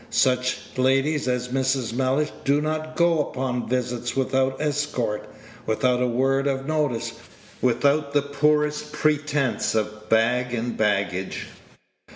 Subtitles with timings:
[0.09, 1.93] Such ladies as Mrs.
[1.93, 5.27] Mellish do not go upon visits without escort,
[5.67, 7.13] without a word of notice,
[7.61, 11.49] without the poorest pretence of bag and baggage.